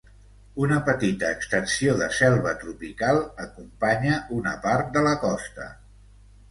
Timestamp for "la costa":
5.11-5.75